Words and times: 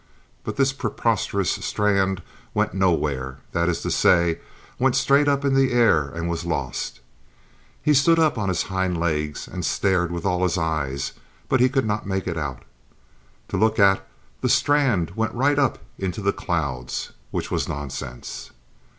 But 0.43 0.55
this 0.55 0.73
preposterous 0.73 1.51
strand 1.51 2.23
went 2.55 2.73
nowhere 2.73 3.37
that 3.51 3.69
is 3.69 3.81
to 3.81 3.91
say, 3.91 4.39
went 4.79 4.95
straight 4.95 5.27
up 5.27 5.45
in 5.45 5.53
the 5.53 5.73
air 5.73 6.07
and 6.09 6.27
was 6.27 6.43
lost. 6.43 7.01
He 7.83 7.93
stood 7.93 8.17
up 8.17 8.35
on 8.35 8.49
his 8.49 8.63
hind 8.63 8.99
legs 8.99 9.47
and 9.47 9.63
stared 9.63 10.11
with 10.11 10.25
all 10.25 10.41
his 10.41 10.57
eyes, 10.57 11.11
but 11.47 11.59
he 11.59 11.69
could 11.69 11.85
not 11.85 12.07
make 12.07 12.25
it 12.27 12.35
out. 12.35 12.63
To 13.49 13.57
look 13.57 13.77
at, 13.77 14.03
the 14.41 14.49
strand 14.49 15.11
went 15.11 15.35
right 15.35 15.59
up 15.59 15.77
into 15.99 16.23
the 16.23 16.33
clouds, 16.33 17.11
which 17.29 17.51
was 17.51 17.69
nonsense. 17.69 18.49